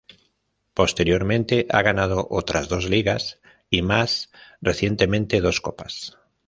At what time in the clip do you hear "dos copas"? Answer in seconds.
5.41-6.17